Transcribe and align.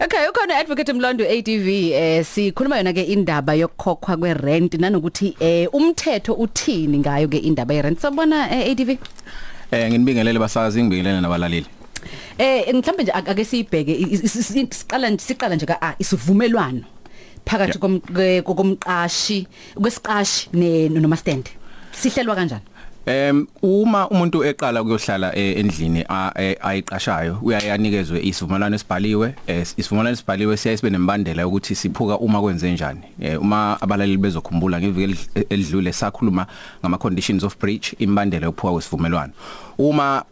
Okay 0.00 0.26
ukhona 0.28 0.56
advocate 0.58 0.92
Mlondo 0.92 1.24
ADV 1.24 1.68
eh 1.94 2.24
sikhuluma 2.24 2.76
yona 2.76 2.92
ke 2.92 3.02
indaba 3.14 3.54
yokukhokhwa 3.54 4.16
kwerent 4.16 4.74
nanokuthi 4.74 5.36
eh 5.40 5.68
umthetho 5.72 6.34
uthini 6.34 6.98
ngayo 6.98 7.28
ke 7.28 7.38
indaba 7.38 7.74
yerent? 7.74 7.98
Sabona 8.00 8.50
eh, 8.50 8.70
ADV 8.70 8.98
Eh 9.70 9.88
nginibingelele 9.90 10.38
basazi 10.38 10.82
ngibingelele 10.82 11.20
nabalaleli. 11.20 11.66
eh 12.38 12.74
mhlambe 12.74 13.02
nje 13.02 13.12
ak- 13.12 13.28
ake 13.30 13.44
siyibheke 13.44 13.94
siqala 14.26 15.10
nje 15.10 15.22
siqala 15.24 15.54
nje 15.56 15.66
ka 15.66 15.78
ah, 15.82 15.94
isivumelwano 15.98 16.82
phakathi 17.46 17.78
komqashi 17.78 19.46
kwesiqashi 19.78 20.48
ne 20.52 20.88
noma 20.88 21.16
stand 21.16 21.46
sihlelwa 21.92 22.34
kanjani? 22.34 22.62
Em 23.06 23.46
uma 23.62 24.08
umuntu 24.08 24.44
eqala 24.44 24.82
ukuyohlala 24.82 25.36
eh, 25.36 25.58
endlini 25.58 26.04
eh, 26.36 26.56
ayiqashayo 26.60 27.38
uyayanikezwe 27.42 28.20
isivumelwano 28.22 28.76
esibhaliwe 28.76 29.34
eh, 29.46 29.66
isivumelwano 29.76 30.10
esibhaliwe 30.14 30.56
siyaye 30.56 30.76
sibe 30.76 30.90
nembandela 30.90 31.46
ukuthi 31.46 31.74
siphuka 31.74 32.18
uma 32.18 32.40
kwenze 32.40 32.72
njani. 32.72 33.00
Uma 33.40 33.78
abalaleli 33.80 34.16
bezokhumbula 34.16 34.80
ngeviki 34.80 35.28
elidlule 35.50 35.92
sakhuluma 35.92 36.46
ngama 36.80 36.98
conditions 36.98 37.44
of 37.44 37.58
breach 37.58 37.94
imbandela 37.98 38.46
yokuphuka 38.46 38.72
kwesivumelwano. 38.72 39.32
Uma 39.78 40.24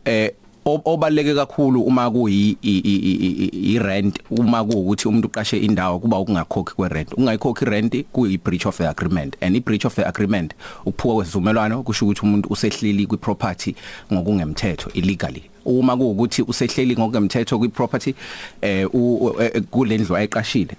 obaleke 0.64 1.34
kakhulu 1.34 1.82
uma 1.82 2.10
kuyi 2.10 2.56
i- 2.62 3.78
rent 3.78 4.18
uma 4.30 4.64
kuukuthi 4.64 5.08
umuntu 5.08 5.28
uqashe 5.28 5.58
indawo 5.58 5.98
kuba 5.98 6.18
ukungakhokhi 6.18 6.74
kwe 6.74 6.88
rent 6.88 7.12
ungayikhokhi 7.16 7.64
rent 7.64 8.04
kuyi 8.12 8.38
breach 8.38 8.66
of 8.66 8.76
the 8.78 8.88
agreement. 8.88 9.36
And 9.40 9.56
i 9.56 9.60
breach 9.60 9.84
of 9.84 9.94
the 9.94 10.06
agreement 10.08 10.54
ukuphuka 10.86 11.14
kwesivumelwano 11.14 11.82
kusho 11.82 12.04
ukuthi 12.06 12.20
umuntu 12.22 12.48
usehleli 12.52 13.06
kwi 13.06 13.18
property 13.18 13.74
ngokungemthetho 14.12 14.90
illegally. 14.94 15.42
Uma 15.64 15.96
kuukuthi 15.96 16.42
usehleli 16.42 16.96
ngokungemthetho 16.96 17.58
kwi 17.58 17.68
property 17.68 18.14
eh 18.62 18.86
u- 18.94 19.34
eh, 19.40 19.62
kulendlu 19.70 20.16
ayiqashile 20.16 20.76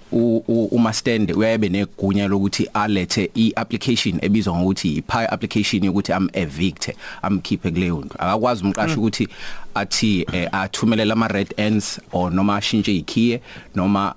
uma 0.70 0.92
stand 0.92 1.30
uyabe 1.36 1.68
negunya 1.68 2.28
lokuthi 2.28 2.68
alethe 2.74 3.30
i 3.36 3.52
application 3.56 4.18
ebizwa 4.22 4.56
ngokuthi 4.58 4.88
i 4.96 5.02
pie 5.02 5.26
application 5.30 5.84
yokuthi 5.84 6.12
am 6.12 6.28
evict 6.32 6.90
amkhiphe 7.22 7.70
kuleyo 7.70 7.96
ndlu. 7.96 8.10
Akakwazi 8.18 8.64
umqashi 8.64 8.94
ukuthi 8.98 9.28
athi 9.74 10.26
eh, 10.32 10.48
athumelele 10.52 11.12
ama 11.12 11.28
red 11.28 11.54
ends 11.56 12.00
or 12.12 12.30
noma 12.32 12.56
ashintshe 12.56 12.96
ikhiye 12.96 13.40
noma 13.74 14.14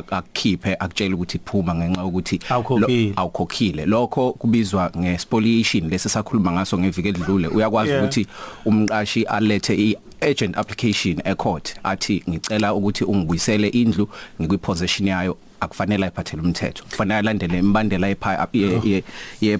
akukhiphe 0.00 0.76
akutshela 0.78 1.14
ukuthi 1.14 1.38
phuma 1.44 1.74
ngenxa 1.74 2.00
yokuthi 2.02 2.40
Awukhokhile. 2.50 3.06
lo- 3.06 3.12
awukhokhile. 3.16 3.86
lokho 3.86 4.32
kubizwa 4.32 4.90
ngespoliation 4.98 5.90
lesi 5.90 6.08
sakhuluma 6.08 6.52
ngaso 6.52 6.78
ngeviki 6.78 7.08
edlule 7.08 7.48
uyakwazi 7.48 7.92
ukuthi 7.98 8.26
umqashi 8.64 9.22
alethe 9.22 9.61
i 9.70 9.96
agent 10.20 10.56
application 10.58 11.20
ecourt 11.24 11.74
athi 11.84 12.22
ngicela 12.28 12.74
ukuthi 12.74 13.04
ungibuyisele 13.04 13.68
indlu 13.68 14.08
ngikwi 14.40 14.58
possession 14.58 15.08
yayo. 15.08 15.36
Akufanele 15.60 16.04
ayiphathele 16.04 16.42
umthetho. 16.42 16.84
Kufanele 16.84 17.18
alandele 17.18 17.58
imbandela 17.58 18.08
epha 18.08 18.48
ye- 18.52 18.80
ye- 18.84 19.04
ye 19.40 19.58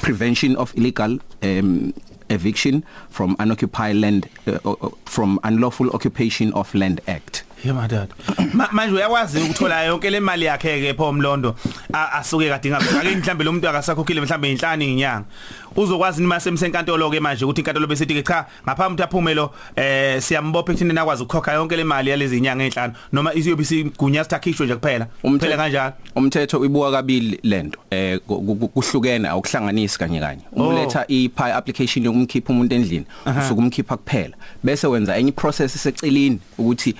prevention 0.00 0.56
of 0.56 0.74
illegal 0.76 1.18
um 1.42 1.92
eviction 2.28 2.82
from 3.10 3.36
unoccupied 3.38 3.96
land 3.96 4.26
uh, 4.46 4.54
uh, 4.70 4.88
from 5.04 5.38
unlawful 5.44 5.90
occupation 5.90 6.52
of 6.54 6.74
land 6.74 7.00
act. 7.06 7.44
Yema 7.64 7.88
dad. 7.88 8.08
Ma- 8.54 8.68
Manje 8.72 8.94
uyakwazi 8.94 9.40
ukuthola 9.40 9.82
yonke 9.84 10.10
le 10.10 10.20
mali 10.20 10.44
yakhe 10.44 10.80
ke 10.80 10.94
pho 10.96 11.12
Mlondo 11.12 11.54
a- 11.92 12.12
asuke 12.20 12.48
kade 12.48 12.70
ngabe 12.70 12.84
ake 13.00 13.16
mhlambe 13.16 13.44
lo 13.44 13.52
muntu 13.52 13.68
akasakhokhile 13.68 14.20
mhlambe 14.20 14.52
inhlanu 14.52 14.82
inyanga. 14.84 15.24
Uzokwazi 15.76 16.20
nima 16.22 16.40
semsenkantolo 16.40 17.10
ke 17.10 17.20
manje 17.20 17.44
ukuthi 17.44 17.60
inkantolo 17.60 17.86
bese 17.86 18.04
ithi 18.04 18.14
ke 18.14 18.22
cha 18.22 18.46
ngaphambi 18.66 19.02
ukuthi 19.02 19.02
aphume 19.02 19.34
lo 19.34 19.50
eh 19.76 20.20
siyambopha 20.22 20.72
ekuthini 20.72 20.92
nakwazi 20.92 21.22
ukukhokha 21.22 21.52
yonke 21.52 21.76
le 21.76 21.84
mali 21.84 22.10
yalezi 22.10 22.36
inyanga 22.38 22.64
enhlanu 22.64 22.92
noma 23.12 23.34
isiyobe 23.34 23.62
isigunya 23.62 24.24
sithakhishwe 24.24 24.66
nje 24.66 24.74
kuphela. 24.76 25.06
Kuphela 25.22 25.56
kanjalo. 25.56 25.92
umthetho 26.16 26.58
uyibuka 26.60 26.90
kabili 26.90 27.40
lento 27.42 27.78
eh 27.90 28.20
ku- 28.26 28.40
ku- 28.42 28.68
kuhlukene 28.68 29.28
awuhlanganisi 29.28 29.98
kanye 29.98 30.20
kanye 30.20 30.42
Oh. 30.56 30.68
uletha 30.68 31.04
i 31.08 31.28
pie 31.28 31.52
application 31.52 32.04
yokumkhipha 32.04 32.52
umuntu 32.52 32.74
endlini 32.74 33.06
usuke 33.38 33.60
umkhipha 33.60 33.96
kuphela 33.96 34.36
bese 34.62 34.86
wenza 34.86 35.16
enye 35.16 35.32
process 35.32 35.74
esecelini 35.76 36.38
ukuthi 36.58 36.94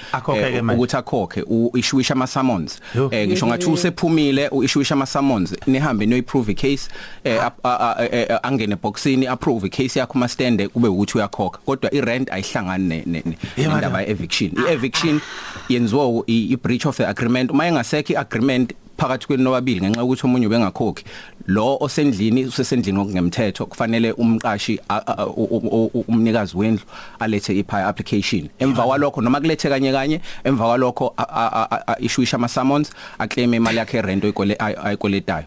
Akhokhe-ke 0.54 0.62
manje. 0.62 0.78
ukuthi 0.78 0.96
akhokhe 0.96 1.42
uishuisha 1.42 2.14
ama 2.14 2.26
summons 2.26 2.80
eh 3.10 3.26
ngisho 3.28 3.46
ngathi 3.46 3.66
usephumile 3.70 4.48
uishuisha 4.48 4.94
ama 4.94 5.06
summons 5.06 5.54
nihambe 5.66 6.06
no 6.06 6.16
approve 6.16 6.52
icase. 6.52 6.88
Eh 7.24 7.38
ap- 7.44 7.60
a- 7.64 7.78
a- 7.78 7.96
a- 7.98 8.34
a- 8.34 8.42
angene 8.42 8.76
boxini 8.76 9.26
approve 9.26 9.66
icase 9.66 9.98
yakho 10.00 10.18
ma 10.18 10.28
stand 10.28 10.68
kube 10.68 10.88
ukuthi 10.88 11.18
uyakhokha. 11.18 11.58
Kodwa 11.66 11.90
i 11.94 12.00
rent 12.00 12.28
ayihlangani 12.30 13.02
nendaba 13.06 14.00
ye 14.02 14.10
eviction 14.10 14.50
i 14.58 14.72
eviction 14.72 15.20
yenziwa 15.68 16.24
i 16.26 16.52
i 16.52 16.56
breach 16.56 16.86
of 16.86 16.96
the 16.96 17.06
agreement. 17.08 17.50
Uma 17.50 17.66
engasekho 17.66 18.12
i 18.12 18.16
agreement 18.16 18.72
phakathi 18.98 19.26
kwenu 19.26 19.42
nobabili 19.44 19.80
ngenxa 19.80 20.00
yokuthi 20.00 20.26
omunye 20.26 20.46
ubengakhokhi. 20.46 21.04
Lo 21.46 21.76
osendlini 21.80 22.44
usesendlini 22.44 22.98
ngokungemthetho 22.98 23.66
kufanele 23.66 24.12
umqashi 24.12 24.80
a- 24.88 25.02
a- 25.06 25.26
u- 25.26 25.48
u- 25.50 25.90
u- 25.94 26.04
umnikazi 26.08 26.56
wendlu 26.56 26.84
alethe 27.20 27.58
iphi 27.58 27.76
application. 27.76 28.48
Emva 28.58 28.82
kwalokho 28.82 29.20
noma 29.20 29.40
kulethe 29.40 29.68
kanye 29.68 29.92
kanye 29.92 30.20
emva 30.44 30.64
kwalokho 30.64 31.14
a- 31.16 31.22
a- 31.28 31.68
a- 31.70 31.82
a- 31.86 31.96
ishuisha 32.00 32.36
ama 32.36 32.48
summons 32.48 32.90
aclaim 33.18 33.54
imali 33.54 33.78
yakhe 33.78 34.02
rent 34.02 34.24
oyikole 34.24 34.54
ay- 34.58 34.76
ayikoletayo. 34.84 35.44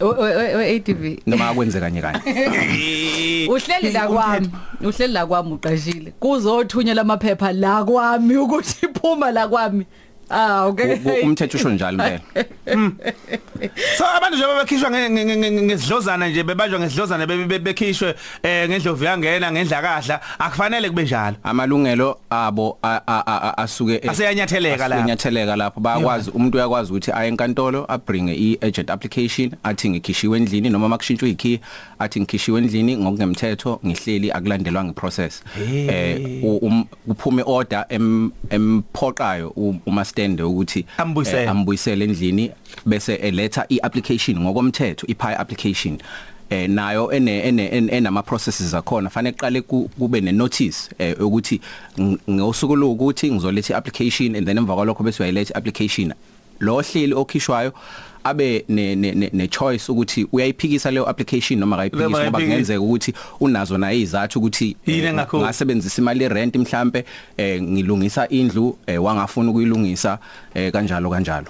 ADV 0.00 1.18
noma 1.26 1.48
akwenze 1.50 1.80
kanye 1.80 2.00
kanye. 2.00 2.20
Uhleli 3.50 3.92
la 3.92 4.06
kwami 4.08 4.48
uhleli 4.80 5.12
la 5.12 5.26
kwami 5.26 5.52
uqashile. 5.52 6.12
Kuzothunyelwa 6.20 7.02
amaphepha 7.02 7.52
la 7.52 7.84
kwami 7.84 8.36
ukuthi 8.36 8.86
iphuma 8.86 9.30
la 9.32 9.48
kwami. 9.48 9.84
Ah 10.30 10.66
okay. 10.66 10.96
Umthetho 11.22 11.58
usho 11.58 11.70
njalo 11.70 11.92
impela 11.98 12.20
So 13.98 14.04
abantu 14.16 14.36
nje 14.36 14.46
bekhishwa 14.60 14.90
ngesidlozana 14.90 16.28
nje 16.28 16.42
bebanjwa 16.42 16.80
ngesidlozana 16.80 17.26
bekhishwe 17.26 18.14
eh 18.42 18.68
ngendlovu 18.68 19.04
yangena 19.04 19.52
ngendlakahla. 19.52 20.20
Akufanele 20.38 20.88
kube 20.88 21.02
njalo. 21.02 21.36
amalungelo 21.42 22.18
abo 22.30 22.78
asuke 23.56 23.94
e- 24.02 24.08
Aseyanyatheleka 24.08 24.76
lapho. 24.88 24.94
aseyanyatheleka 24.94 25.56
lapho. 25.56 25.80
Bayakwazi 25.80 26.30
umuntu 26.30 26.58
uyakwazi 26.58 26.90
ukuthi 26.92 27.12
aye 27.12 27.28
enkantolo 27.28 27.84
abringe 27.88 28.34
i-agent 28.34 28.90
application 28.90 29.50
athi 29.62 29.90
ngikhishiwe 29.90 30.38
endlini 30.38 30.70
noma 30.70 30.88
makushintshwe 30.88 31.30
ikey 31.30 31.58
athi 31.98 32.20
ngikhishiwe 32.20 32.58
endlini 32.60 32.96
ngokungemthetho 32.96 33.80
ngihleli 33.86 34.30
akulandelwa 34.32 34.84
ngeprocess 34.84 35.42
eh 35.70 36.20
u- 36.44 36.58
um- 36.62 36.84
kuphume 37.08 37.42
order 37.46 37.84
em 37.88 38.30
emphoqayo 38.50 39.48
u- 39.56 39.74
uma 40.20 40.36
stand 40.36 40.40
ukuthi 40.40 40.84
Ambuyisele. 40.98 41.42
eh, 41.42 41.50
ambuyisele 41.50 42.04
endlini 42.04 42.50
bese 42.86 43.14
eletha 43.14 43.64
i-application 43.68 44.38
ngokomthetho 44.40 45.06
i-pie 45.06 45.36
application 45.36 45.98
eh 46.50 46.68
nayo 46.68 47.12
ene 47.12 47.88
enama 47.90 48.22
processes 48.22 48.74
akhona 48.74 49.10
fanele 49.10 49.32
kuqale 49.32 49.60
ku- 49.62 49.88
kube 49.98 50.20
ne 50.20 50.32
notice 50.32 50.90
eh 50.98 51.14
ukuthi 51.20 51.60
ng- 51.98 52.18
ngosuku 52.30 52.76
lokuthi 52.76 53.30
ngizoletha 53.32 53.74
i-application 53.74 54.36
and 54.36 54.46
then 54.46 54.58
emva 54.58 54.74
kwalokho 54.74 55.04
bese 55.04 55.22
uyayiletha 55.22 55.54
i-application 55.54 56.12
lo 56.60 56.80
hleli 56.82 57.14
okhishwayo 57.14 57.72
abe 58.24 58.64
ne 58.68 58.94
ne, 58.96 59.12
ne, 59.12 59.30
ne 59.32 59.48
choice 59.48 59.92
ukuthi 59.92 60.26
uyayiphikisa 60.32 60.90
leyo 60.90 61.08
application 61.08 61.58
noma 61.60 61.76
akayiphikisi 61.76 62.22
ngoba 62.22 62.38
kungenzeka 62.38 62.80
ukuthi 62.80 63.14
unazo 63.40 63.78
na 63.78 63.92
izathu 63.92 64.38
ukuthi 64.38 64.76
eh, 64.86 65.14
ngasebenzisa 65.14 66.02
imali 66.02 66.28
rent 66.28 66.56
mhlambe 66.56 67.04
eh 67.36 67.62
ngilungisa 67.62 68.28
indlu 68.28 68.76
eh 68.86 69.02
wangafuna 69.02 69.50
ukuyilungisa 69.50 70.18
eh 70.54 70.72
kanjalo 70.72 71.10
kanjalo. 71.10 71.46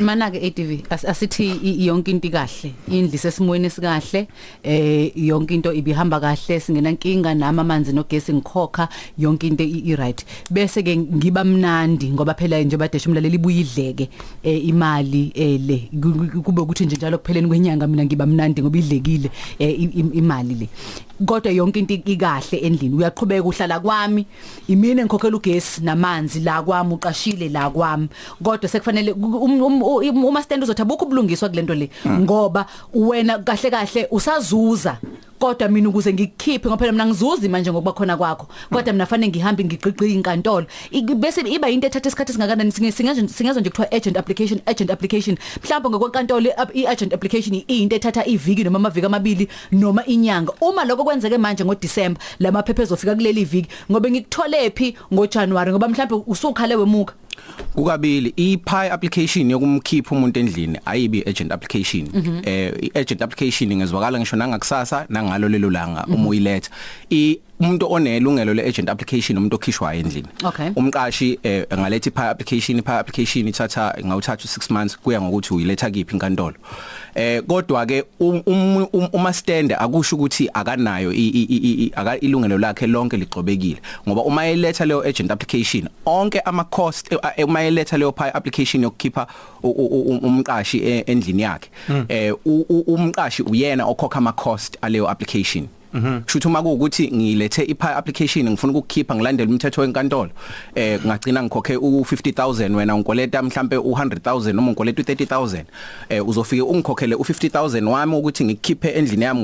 Mana 0.00 0.30
ke 0.30 0.38
ADV 0.46 0.86
as- 0.90 1.04
asithi 1.04 1.86
yonke 1.86 2.10
into 2.10 2.28
ikahle 2.28 2.72
indli 2.88 3.18
sesimweni 3.18 3.70
sikahle 3.70 4.28
eh 4.62 5.12
yonke 5.16 5.54
into 5.54 5.72
ibihamba 5.72 6.20
kahle 6.20 6.60
singena 6.60 6.90
nkinga 6.90 7.34
nami 7.34 7.60
amanzi 7.60 7.92
nogesi 7.92 8.32
ngikhokha 8.32 8.88
yonke 9.18 9.46
into 9.46 9.64
i 9.64 9.96
right 9.96 10.24
bese 10.50 10.82
ke 10.82 10.96
ngiba 10.96 11.44
mnandi 11.44 12.10
ngoba 12.10 12.34
phela 12.34 12.62
nje 12.62 12.76
badesha 12.76 13.08
umlaleli 13.08 13.34
ibuyidleke 13.36 14.08
eh 14.42 14.66
imali 14.68 15.32
eh 15.34 15.55
le 15.58 15.88
Ku- 16.02 16.28
ku- 16.32 16.42
kube 16.42 16.60
ukuthi 16.62 16.86
nje 16.86 16.96
njalo 16.96 17.18
kupheleni 17.18 17.48
kwenyanga 17.48 17.86
mina 17.86 18.04
ngiba 18.04 18.26
mnandi 18.26 18.62
ngoba 18.62 18.78
idlekile 18.78 19.30
eh, 19.58 19.70
i- 19.80 19.92
i- 20.00 20.18
imali 20.18 20.54
le. 20.54 20.68
Kodwa 21.26 21.52
yonke 21.52 21.78
into 21.78 21.94
ikahle 21.94 22.58
endlini. 22.58 22.94
Uyaqhubeka 22.94 23.44
uhlala 23.44 23.80
kwami. 23.80 24.26
Imini 24.68 25.00
engikhokhela 25.00 25.36
ugesi 25.36 25.80
namanzi 25.84 26.40
la 26.40 26.62
kwami 26.62 26.94
uqashile 26.94 27.48
la 27.48 27.70
kwami. 27.70 28.08
Kodwa 28.42 28.68
sekufanele 28.68 29.12
um- 29.12 29.62
um- 29.62 29.82
um- 29.82 30.24
uma 30.24 30.42
stand 30.42 30.62
uzothi 30.62 30.82
abukho 30.82 31.04
ubulungiswa 31.04 31.48
kulento 31.48 31.74
le. 31.74 31.90
Ngoba 32.06 32.66
wena 32.94 33.38
kahle 33.38 33.70
kahle 33.70 34.08
usazuza. 34.10 34.98
Kodwa 35.38 35.68
mina 35.68 35.88
ukuze 35.88 36.12
ngikukhiphe 36.12 36.68
ngoba 36.68 36.76
phela 36.78 36.92
mina 36.92 37.06
ngizuzi 37.06 37.48
manje 37.48 37.70
ngokuba 37.72 37.92
khona 37.92 38.16
kwakho. 38.16 38.46
Kodwa 38.72 38.92
mina 38.92 39.06
fanele 39.06 39.28
ngihambe 39.28 39.64
ngigqiqi 39.64 40.12
inkantolo. 40.14 40.66
Ik- 40.90 41.14
bese 41.14 41.40
iba 41.40 41.68
into 41.70 41.86
ethatha 41.86 42.08
isikhathi 42.08 42.32
singakanani 42.32 42.70
Singe- 42.70 42.92
singaze 42.92 43.28
singaze 43.28 43.60
nje 43.60 43.70
kuthiwa 43.70 43.92
agent 43.92 44.16
application 44.16 44.60
agent 44.66 44.90
application. 44.90 45.36
Mhlawumbe 45.64 45.88
ngokwenkantolo 45.90 46.50
i 46.74 46.86
agent 46.86 47.12
application 47.14 47.62
into 47.68 47.96
ethatha 47.96 48.26
iviki 48.26 48.64
noma 48.64 48.76
amaviki 48.78 49.06
amabili 49.06 49.48
noma 49.72 50.04
inyanga. 50.06 50.52
Uma 50.60 50.84
lokho 50.84 51.04
kwenzeke 51.04 51.38
manje 51.38 51.64
ngoDecember 51.64 52.22
lamaphepha 52.38 52.82
ezofika 52.82 53.14
kuleli 53.14 53.44
viki 53.44 53.68
ngobe 53.90 54.10
ngikuthole 54.10 54.70
phi 54.70 54.94
ngoJanuary 55.12 55.70
ngoba 55.72 55.88
mhlawumbe 55.88 56.24
usukhale 56.26 56.76
wemuka. 56.76 57.14
Kukabili 57.74 58.32
i-pi 58.36 58.90
application 58.90 59.50
yokumkhipha 59.50 60.16
umuntu 60.16 60.40
endlini 60.40 60.78
ayibi 60.84 61.22
agent 61.26 61.52
application. 61.52 62.08
Eh 62.44 62.72
i-agent 62.82 63.22
application 63.22 63.76
ngezwakala 63.76 64.18
ngisho 64.18 64.36
nangakusasa 64.36 65.06
nangalo 65.08 65.48
lelo 65.48 65.70
langa 65.70 66.06
uma 66.06 66.28
uyiletha. 66.28 66.70
I 67.10 67.38
umuntu 67.60 67.86
onelungelo 67.92 68.54
le-agent 68.54 68.88
application 68.90 69.38
umuntu 69.38 69.56
okhishwayo 69.56 70.00
endlini. 70.00 70.28
Umqashi 70.76 71.38
eh, 71.42 71.66
angaletha 71.70 72.10
i-pi 72.10 72.20
application 72.22 72.78
i-pi 72.78 72.92
application 72.92 73.48
ithatha 73.48 73.94
ngawuthatha 74.04 74.44
u6 74.44 74.72
months 74.72 74.96
kuya 74.98 75.20
ngokuthi 75.20 75.54
uyiletha 75.54 75.90
kiphi 75.90 76.12
inkantolo. 76.12 76.54
Eh 77.14 77.42
kodwa 77.42 77.86
ke 77.86 78.04
um- 78.20 78.42
um- 78.46 78.86
um- 78.92 79.08
uma 79.12 79.32
stand 79.32 79.72
akusho 79.72 80.16
ukuthi 80.16 80.50
akanayo 80.54 81.12
i- 81.12 81.28
i- 81.40 81.48
i- 81.56 81.84
i- 81.84 81.92
aka 81.96 82.18
ilungelo 82.20 82.58
lakhe 82.58 82.86
lonke 82.86 83.16
ligxobekile. 83.16 83.80
Ngoba 84.08 84.22
uma 84.22 84.46
eletha 84.46 84.84
leyo 84.84 85.00
agent 85.08 85.30
application 85.30 85.88
onke 86.06 86.40
ama 86.44 86.64
cost 86.64 87.12
eh, 87.12 87.18
eh, 87.36 87.48
uma 87.48 87.62
eletha 87.62 87.96
leyo 87.96 88.12
pi 88.12 88.24
application 88.34 88.82
yokukhipha 88.82 89.26
umqashi 89.62 90.78
eh, 90.84 91.04
endlini 91.06 91.42
yakhe. 91.42 91.70
Eh 92.08 92.32
u- 92.44 92.66
u- 92.68 92.84
umqashi 92.94 93.42
uyena 93.42 93.86
okhokha 93.86 94.18
ama 94.18 94.32
cost 94.32 94.76
aleyo 94.82 95.08
application. 95.08 95.68
Kushuthi 96.24 96.48
uma 96.48 96.62
kuukuthi 96.62 97.10
ngilethe 97.14 97.62
ipi 97.62 97.86
application 97.86 98.50
ngifuna 98.50 98.72
ukukhipha 98.72 99.14
ngilandele 99.14 99.50
umthetho 99.50 99.80
wenkantolo 99.80 100.30
eh 100.74 101.00
ngagcina 101.06 101.42
ngikhokhe 101.42 101.76
u50000 101.76 102.74
wena 102.74 102.94
unkoleta 102.94 103.42
mhlambe 103.42 103.76
u100000 103.76 104.52
noma 104.52 104.68
unkoleta 104.70 105.02
u30000 105.02 105.64
eh 106.08 106.28
uzofike 106.28 106.62
ungikhokhele 106.62 107.14
u50000 107.16 107.84
wami 107.84 108.14
ukuthi 108.16 108.44
ngikhiphe 108.44 108.88
endlini 108.88 109.24
yami 109.24 109.42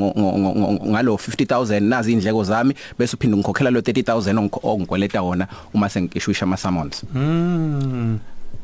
ngalo 0.91 1.15
50000 1.15 1.81
nazi 1.81 2.13
indleko 2.13 2.45
zami 2.45 2.75
bese 2.99 3.17
uphinde 3.17 3.37
ngikhokhela 3.37 3.71
lo 3.71 3.81
30000 3.81 4.35
ongikho- 4.39 4.61
ongikoleta 4.63 5.23
wona 5.23 5.47
uma 5.75 5.89
sengikishwisha 5.89 6.43
ama 6.45 6.57
summons 6.57 7.03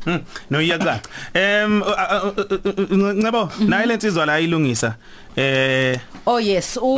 Hmm, 0.05 0.19
no 0.49 0.61
iyacaca. 0.61 1.01
Em 1.33 1.81
uh, 1.81 1.87
uh, 1.87 2.37
uh, 2.55 3.01
uh, 3.01 3.13
ngabo 3.13 3.49
nayi 3.67 3.87
lensizwa 3.87 4.25
la 4.25 4.39
ilungisa. 4.39 4.95
Eh 5.39 5.99
Oh 6.25 6.37
yes. 6.39 6.77
U 6.77 6.93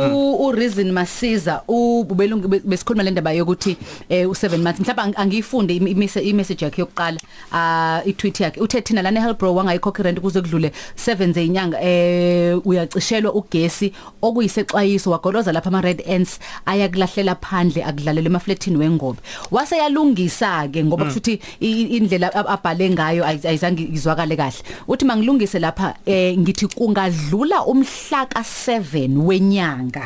u 0.46 0.52
reason 0.52 0.92
masiza 0.92 1.62
ubelungu 1.68 2.48
besikhuluma 2.48 3.02
le 3.02 3.10
ndaba 3.10 3.32
yokuthi 3.32 3.76
eh 4.08 4.26
u7 4.28 4.58
months. 4.58 4.80
Mhlawumbe 4.80 5.02
ang- 5.02 5.20
angiyifunde 5.22 5.74
imi- 5.74 5.90
imise 5.90 6.20
imessage 6.20 6.64
yakhe 6.64 6.80
yokuqala 6.82 7.18
ah 7.52 8.02
i 8.04 8.12
tweet 8.12 8.40
yakhe. 8.40 8.60
Uthe 8.60 8.80
thina 8.80 9.02
lana 9.02 9.20
helpro 9.20 9.54
wangayikhokhi 9.54 10.02
rent 10.02 10.20
kuze 10.20 10.40
kudlule 10.40 10.72
7 10.96 11.32
zenyanga 11.32 11.80
eh 11.82 12.58
uyacishelwa 12.66 13.32
ugesi 13.34 13.92
okuyisexwayiso 14.22 15.10
wagoloza 15.10 15.52
lapha 15.52 15.68
ama 15.68 15.80
red 15.80 16.02
ants 16.10 16.38
ayakulahlela 16.66 17.34
phandle 17.34 17.84
akudlalele 17.84 18.26
emafletini 18.26 18.76
wengobe. 18.76 19.18
Wase 19.50 19.76
yalungisa 19.76 20.68
ke 20.68 20.84
ngoba 20.84 21.04
kushuthi 21.04 21.40
i- 21.60 21.82
indlela 21.96 22.34
ab- 22.34 22.48
abhale 22.48 22.90
ngayo 22.90 23.24
ayi- 23.24 23.46
ayizange 23.48 23.82
izwakale 23.94 24.36
kahle. 24.36 24.62
Uthi 24.88 25.04
mangilungise 25.04 25.58
lapha 25.58 25.94
eh 26.06 26.36
ngithi 26.38 26.66
kungadlula 26.66 27.64
umhla 27.64 28.26
ka7 28.32 29.16
wenyanga. 29.18 30.00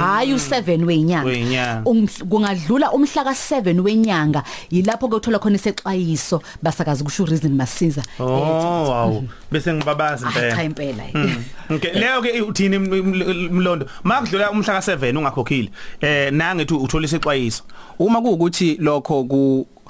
Hayi 0.00 0.34
u7 0.34 0.84
wenyanga. 0.84 1.28
Wenyanga. 1.28 1.82
Umhl- 1.90 2.24
kungadlula 2.28 2.92
umhla 2.92 3.22
ka7 3.24 3.80
wenyanga 3.80 4.42
yilapho 4.70 5.08
ke 5.08 5.16
uthola 5.16 5.38
khona 5.38 5.56
isexwayiso 5.56 6.42
basakaza 6.62 7.04
kusho 7.04 7.24
reason 7.26 7.54
masiza. 7.54 8.02
Oh 8.20 8.88
wow. 8.88 9.24
bese 9.50 9.72
ngibabazi 9.74 10.24
Ah, 10.26 10.32
cha 10.56 10.62
impela. 10.64 11.04
impela. 11.06 11.36
Okay 11.70 11.92
leyo 11.92 12.22
ke 12.22 12.40
uthini 12.42 12.76
im- 12.76 12.94
im- 12.94 13.50
mlondo? 13.52 13.86
Makudlula 14.04 14.50
umhla 14.50 14.78
ka7 14.80 15.16
ungakhokhile 15.16 15.70
eh 16.00 16.30
nangithi 16.32 16.74
uthola 16.74 17.04
isixwayiso 17.06 17.62
uma 17.98 18.20
kuukuthi 18.22 18.76
lokho 18.80 19.24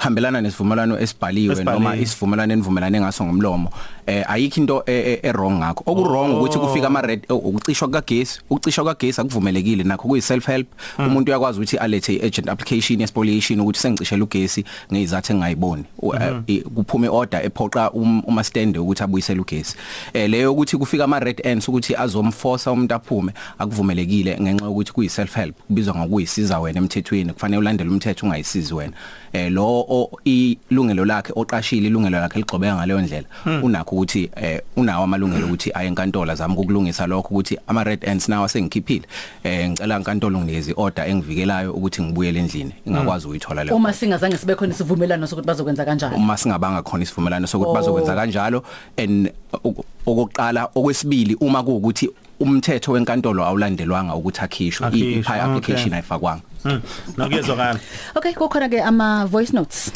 kuhambelana 0.02 0.40
nesivumelwano 0.40 0.98
esibhaliwe 1.00 1.52
Esibhaliwe. 1.54 1.84
noma 1.84 1.96
isivumelwano 1.96 2.52
enivumelane 2.52 3.00
ngaso 3.00 3.24
ngomlomo 3.24 3.70
eh 4.06 4.24
ayikho 4.30 4.60
into 4.60 4.82
e- 4.86 4.92
e- 4.92 5.20
e 5.22 5.32
wrong 5.32 5.58
ngakho. 5.58 5.82
Okurong 5.86 6.34
ukuthi 6.38 6.58
kufika 6.58 6.86
ama 6.86 7.00
red 7.02 7.22
ukucishwa 7.28 7.88
kagesi 7.88 8.40
ukucishwa 8.50 8.84
kagesi 8.84 9.20
akuvumelekile. 9.20 9.84
Nakho 9.84 10.08
kuyi 10.08 10.22
self 10.22 10.46
help 10.46 10.66
umuntu 10.98 11.30
uyakwazi 11.30 11.58
ukuthi 11.58 11.76
alethe 11.76 12.12
agent 12.26 12.48
application 12.48 13.00
yespoliation 13.00 13.60
ukuthi 13.60 13.78
sengicishela 13.78 14.24
ugesi 14.24 14.64
ngezathu 14.92 15.32
engayiboni 15.32 15.84
U- 15.98 16.14
eh, 16.14 16.34
i- 16.46 16.60
kuphume 16.60 17.08
order 17.08 17.46
ephoqa 17.46 17.90
um- 17.90 18.22
uma 18.26 18.44
stand 18.44 18.76
ukuthi 18.76 19.02
abuyisele 19.02 19.40
ugesi. 19.40 19.76
Eh 20.12 20.30
leyo 20.30 20.52
ukuthi 20.52 20.76
kufika 20.76 21.04
ama 21.04 21.20
red 21.20 21.40
ends 21.44 21.68
ukuthi 21.68 21.94
azomforce 21.96 22.70
umuntu 22.70 22.94
aphume 22.94 23.32
akuvumelekile 23.58 24.38
ngenxa 24.40 24.64
yokuthi 24.64 24.92
kuyi 24.92 25.08
self 25.08 25.34
help 25.36 25.56
kubizwa 25.66 25.94
ngokuyisiza 25.94 26.60
wena 26.60 26.78
emthethweni. 26.78 27.32
Kufanele 27.32 27.58
ulandele 27.58 27.90
umthetho 27.90 28.26
ungayisizi 28.26 28.74
wena. 28.74 28.92
Eh 29.32 29.52
lo 29.52 29.64
o- 29.66 29.86
ilungelo 30.24 31.04
lakhe 31.04 31.32
oqashile 31.36 31.86
ilungelo 31.86 32.20
lakhe 32.20 32.38
ligxobeka 32.38 32.74
ngaleyo 32.76 33.00
ndlela 33.00 33.26
unakho 33.62 33.96
ukuthi 33.96 34.30
eh 34.36 34.60
unawo 34.76 35.04
amalungelo 35.04 35.46
ukuthi 35.46 35.70
aye 35.74 35.88
enkantolo 35.88 36.34
zami 36.34 36.54
ukulungisa 36.56 37.06
lokho 37.06 37.28
ukuthi 37.34 37.58
ama 37.66 37.84
red 37.84 38.04
ends 38.04 38.28
nawo 38.28 38.48
sengikhiphile 38.48 39.06
eh 39.44 39.70
ngicela 39.70 39.96
inkantolo 39.98 40.38
nginikeze 40.38 40.74
order 40.76 41.08
engivikelayo 41.08 41.72
ukuthi 41.72 42.02
ngibuyele 42.02 42.40
endlini 42.40 42.72
ingakwazi 42.86 43.26
ukuyithola 43.26 43.64
leyo 43.64 43.76
uma 43.76 43.92
singazange 43.92 44.36
sibe 44.36 44.54
khona 44.54 44.72
isivumelano 44.74 45.26
sokuthi 45.26 45.46
bazokwenza 45.46 45.84
kanjalo. 45.84 46.16
Uma 46.16 46.36
singabanga 46.36 46.82
khona 46.82 47.02
isivumelano 47.02 47.46
sokuthi 47.46 47.70
Oh. 47.70 47.74
bazokwenza 47.74 48.14
kanjalo 48.14 48.62
and 48.98 49.30
ok- 49.64 49.84
okokuqala 50.06 50.68
okwesibili 50.74 51.34
uma 51.40 51.62
kuukuthi 51.62 52.08
umthetho 52.40 52.92
wenkantolo 52.92 53.44
awulandelwanga 53.44 54.14
ukuthi 54.14 54.40
akhishwe 54.40 54.86
Akhishwe, 54.86 55.20
i-pi 55.20 55.32
application 55.40 55.86
okay. 55.86 55.94
ayifakwanga. 55.94 56.42
Hmm, 56.62 56.80
nokuyezwakala 57.16 57.80
okay 58.14 58.32
kukhona 58.34 58.68
ke 58.68 58.80
ama 58.80 59.26
voice 59.26 59.52
notes. 59.52 59.92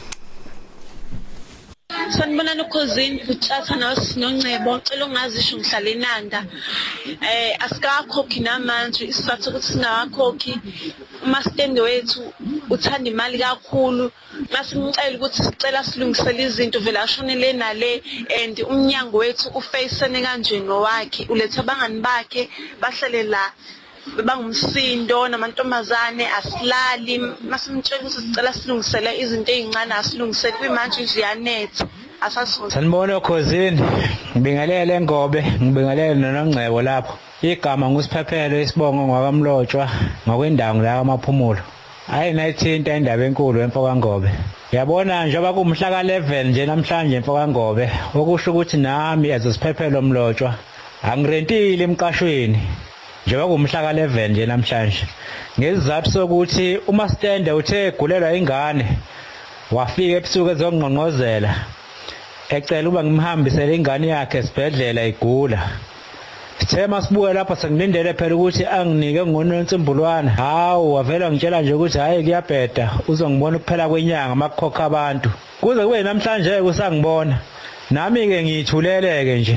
Sanibonani 2.11 2.63
ukhosini 2.63 3.25
Buthatha 3.27 3.77
noSinoncebo 3.77 4.81
cela 4.85 5.07
ungazisho 5.07 5.57
ngihlala 5.57 5.91
eNanda. 5.91 6.47
Eh 7.21 7.57
asikakhokhi 7.65 8.41
namanje 8.41 9.05
isizathu 9.05 9.51
ukuthi 9.51 9.73
singakhokhi 9.73 10.61
uma 11.25 11.43
stand 11.43 11.79
wethu 11.79 12.33
uthanda 12.71 13.11
imali 13.11 13.39
kakhulu. 13.39 14.11
Masimcela 14.53 15.17
ukuthi 15.17 15.43
sicela 15.43 15.85
silungisele 15.85 16.43
izinto 16.45 16.81
vele 16.81 16.99
ashonele 16.99 17.53
nale 17.53 18.03
and 18.43 18.59
umnyango 18.59 19.19
wethu 19.19 19.49
ufacene 19.55 20.23
kanje 20.23 20.61
nowakhe 20.61 21.27
ulethe 21.29 21.61
abangani 21.61 22.01
bakhe 22.01 22.51
bahlele 22.81 23.23
la. 23.23 23.53
Bangumsindo 24.27 25.29
namantombazane 25.29 26.25
asilali. 26.39 27.15
Masimtshela 27.51 28.01
ukuthi 28.01 28.21
sicela 28.21 28.53
silungisele 28.53 29.11
izinto 29.23 29.53
ezincane 29.53 29.95
asilungisele. 29.95 30.57
Kwimanje 30.59 31.03
nje 31.03 31.21
yanetha 31.21 31.85
asasizona 32.21 32.71
Sanibona 32.71 33.21
khosini 33.21 33.83
ngibingelele 34.37 35.01
ngobe 35.01 35.41
ngibingelele 35.63 36.15
nonongcebo 36.15 36.83
lapho. 36.83 37.15
Igama 37.43 37.91
ngusiphephelo 37.91 38.57
isibongo 38.61 39.03
ngwakamlotshwa 39.07 39.85
ngokwendawo 40.27 40.83
la 40.83 40.93
amaphumulo 41.01 41.63
hayi 42.07 42.33
nayithinta 42.33 42.97
indaba 42.97 43.25
enkulu 43.25 43.61
emfoka 43.61 43.93
ngobe 43.97 44.31
yabona 44.73 45.27
njengoba 45.27 45.53
kumhla 45.57 45.89
ka11 45.93 46.45
nje 46.49 46.67
namhlanje 46.67 47.17
emfoka 47.17 47.49
ngobe 47.49 47.85
okusho 48.19 48.51
ukuthi 48.51 48.77
nami 48.77 49.33
azosiphephelo 49.37 50.03
mlotshwa 50.03 50.51
angirentile 51.11 51.85
emqashweni. 51.85 52.59
Njengoba 53.27 53.53
kumhla 53.53 53.83
ka11 53.85 54.29
nje 54.29 54.47
namhlanje 54.47 55.05
ngesizathu 55.59 56.11
sokuthi 56.11 56.79
uma 56.87 57.09
stand 57.09 57.49
uthe 57.49 57.87
egulelwa 57.89 58.37
ingane 58.39 58.87
wafika 59.71 60.17
ebusuku 60.19 60.51
ezongqongqozela 60.51 61.53
ecela 62.57 62.89
uba 62.89 63.03
ngimhambisele 63.05 63.75
ingane 63.75 64.07
yakhe 64.15 64.39
esibhedlela 64.39 65.03
igula. 65.11 65.61
Sithe 66.59 66.87
masibuye 66.87 67.33
lapha 67.33 67.57
sengilindele 67.57 68.15
phela 68.15 68.35
ukuthi 68.37 68.65
anginike 68.67 69.27
ngonontsimbulwana 69.27 70.31
hawu 70.31 70.95
wavela 70.95 71.31
ngitshela 71.31 71.63
nje 71.63 71.75
ukuthi 71.75 71.99
hayi 71.99 72.23
kuyabheda 72.23 72.85
uzongibona 73.09 73.59
kuphela 73.59 73.89
kwenyanga 73.89 74.35
makukhokha 74.35 74.85
abantu. 74.85 75.31
Kuze 75.61 75.83
kube 75.85 76.03
namhlanje 76.03 76.63
kusangibona. 76.63 77.39
Nami 77.91 78.29
ke 78.29 78.43
ngithuleleke 78.43 79.35
nje. 79.39 79.57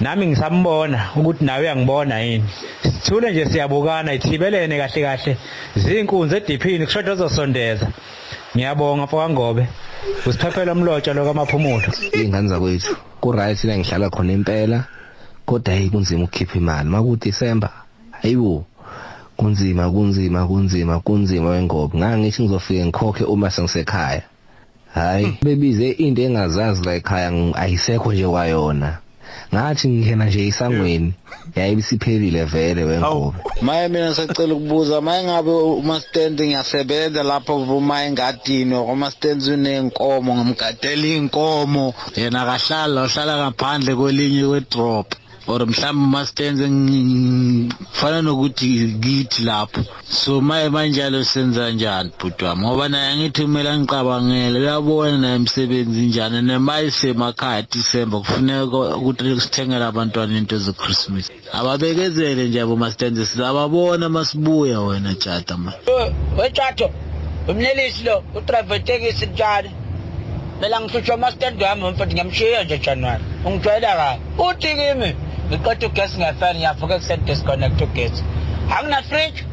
Nami 0.00 0.26
ngisambona 0.26 1.10
ukuthi 1.16 1.44
nawe 1.44 1.60
uyangibona 1.60 2.20
yini. 2.20 2.44
Sithule 2.82 3.30
nje 3.30 3.46
siyabukana 3.46 4.12
ithibelene 4.12 4.78
kahle 4.78 5.02
kahle. 5.02 5.36
Zinkunzi 5.76 6.36
ediphini 6.36 6.84
kushoda 6.86 7.12
uzosondeza. 7.12 7.88
Ngiyabonga 8.56 9.04
mfoka 9.04 9.28
ngobe 9.30 9.66
usiphephela 10.26 10.72
umlotsha 10.72 11.12
lo 11.14 11.24
kamaphumulo 11.24 11.88
ingane 12.12 12.48
zakwethu 12.48 12.96
ku 13.20 13.32
right 13.32 13.64
la 13.64 13.78
ngihlala 13.78 14.10
khona 14.10 14.32
impela 14.32 14.84
kodwa 15.46 15.74
hey 15.74 15.88
kunzima 15.88 16.24
ukukhipha 16.24 16.58
imali. 16.58 16.88
Maku 16.88 17.16
December 17.16 17.70
hayibo 18.10 18.64
kunzima 19.36 19.90
kunzima 19.90 20.46
kunzima 20.46 21.00
kunzima 21.00 21.50
wengobe. 21.50 21.98
Ngangithi 21.98 22.42
ngizofika 22.42 22.86
ngikhokhe 22.86 23.24
uma 23.24 23.50
sengisekhaya. 23.50 24.22
Hayi 24.94 25.38
bebize 25.42 25.90
into 25.90 26.22
engazazi 26.22 26.84
la 26.84 26.94
ekhaya 26.94 27.32
ayisekho 27.54 28.12
nje 28.12 28.26
kwayona. 28.26 28.98
Ngathi 29.54 29.88
ngihena 29.88 30.24
nje 30.24 30.46
isangweni 30.46 31.12
yayibisiphelile 31.56 32.44
vele 32.44 32.84
wengobe 32.84 33.38
maye 33.62 33.88
mina 33.88 34.14
sacela 34.14 34.54
ukubuza 34.54 35.00
maye 35.00 35.24
ngabe 35.24 35.50
uma 35.50 36.00
stand 36.00 36.40
ngiyasebenza 36.40 37.22
lapho 37.22 37.64
vuma 37.64 38.04
engadini 38.04 38.74
uma 38.74 39.10
stand 39.10 39.42
unenkomo 39.42 40.34
ngimgadela 40.36 41.06
inkomo 41.06 41.94
yena 42.16 42.42
akahlala 42.42 43.04
uhlala 43.04 43.34
ngaphandle 43.36 43.94
kwelinye 43.94 44.44
kwedrop. 44.48 45.08
Or 45.48 45.66
mhlawumbe 45.66 46.10
mastenze 46.10 46.68
ngifana 46.70 48.22
nokuthi 48.22 48.98
kithi 49.00 49.42
lapho. 49.42 49.80
So 50.10 50.40
maye 50.40 50.68
manjalo 50.68 51.24
senza 51.24 51.70
njani 51.70 52.10
bhuti 52.18 52.44
wami? 52.44 52.62
Ngoba 52.62 52.88
naye 52.88 53.16
ngithi 53.16 53.42
kumele 53.42 53.70
angicabangele 53.70 54.58
uyabona 54.58 55.18
naye 55.18 55.34
emsebenzi 55.34 56.00
njani? 56.00 56.42
Nemali 56.42 56.90
semakhaya 56.90 57.62
disemba 57.62 58.18
kufuneka 58.18 58.96
ukuthi 58.96 59.40
sithengele 59.40 59.84
abantwana 59.84 60.36
into 60.36 60.58
zechristmas. 60.58 61.30
Ababekezele 61.52 62.48
nje 62.48 62.60
abo 62.60 62.76
mastenze 62.76 63.26
sizababona 63.26 64.08
masibuya 64.08 64.80
wena 64.80 65.14
tshata 65.14 65.56
ma. 65.56 65.72
Wechato 66.38 66.90
umnelisi 67.48 68.04
lo 68.04 68.22
utravetekisi 68.34 69.26
njani? 69.26 69.70
Phela 70.60 70.80
ngihlushwa 70.80 71.14
amastand 71.14 71.62
wami 71.62 71.90
mfethu 71.90 72.12
ngiyamshiya 72.12 72.64
nje 72.64 72.78
januwari 72.78 73.24
ungijwayela 73.44 73.96
kabi. 73.96 74.20
Uthi 74.38 74.68
kimi 74.68 75.14
ngiqeda 75.48 75.86
ugesi 75.86 76.18
ngefani 76.18 76.58
ngiyavuka 76.58 76.94
ekuseni 76.94 77.22
disconnect 77.24 77.80
ugesi 77.80 78.22
angina 78.76 79.02
fridge. 79.02 79.44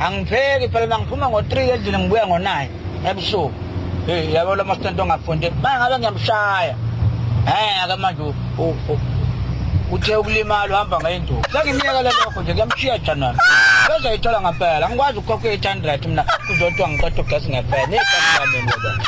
Angipheki 0.00 0.68
phela 0.72 0.86
mangiphuma 0.86 1.28
ngo-three 1.28 1.70
endlini 1.70 1.98
ngibuya 1.98 2.26
ngo-nine 2.26 2.70
ebusuku 3.08 3.52
hey 4.06 4.32
yabo 4.32 4.54
lo 4.56 4.64
mastand 4.64 5.00
ongafundi 5.00 5.50
ma 5.62 5.76
ngabe 5.78 5.96
ngiyamshaya 5.98 6.74
eh 7.46 7.82
ake 7.84 7.96
manje 8.00 8.22
uthe 9.92 10.16
ukulimala 10.16 10.74
uhamba 10.74 10.96
ngey'nduku 11.00 11.44
sengimyekele 11.52 12.10
lokho 12.16 12.40
nje 12.42 12.52
kuyamshiya 12.52 12.98
januwari 12.98 13.38
bezoyithola 13.88 14.40
ngempela 14.40 14.86
angikwazi 14.86 15.18
ukukhokha 15.18 15.48
eight 15.48 15.66
hundred 15.68 16.06
mina 16.06 16.22
kuzothiwa 16.46 16.88
ngiqeda 16.88 17.22
ugesi 17.22 17.48
ngefani 17.50 17.86
ney'kasi 17.90 18.30
kameni 18.38 18.72
webona 18.72 19.04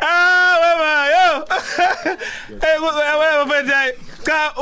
ah 0.00 0.58
mama 0.62 0.92
yo 1.14 1.28
hey 2.60 2.78
wena 3.18 3.44
mfethu 3.44 3.72
cha 4.26 4.52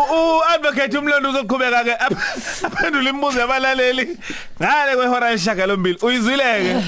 u-advocate 0.74 0.98
umlondo 0.98 1.30
uzoqhubeka 1.30 1.84
ke. 1.84 1.94
Aphendula 2.66 3.10
imibuzo 3.10 3.40
yabalaleli. 3.40 4.18
Ngale 4.60 4.96
kwehora 4.96 5.30
leshaka 5.30 5.66
lombili 5.66 5.98
uyizwileke? 6.02 6.76